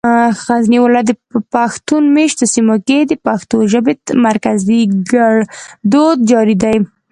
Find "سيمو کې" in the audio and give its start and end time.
2.53-2.97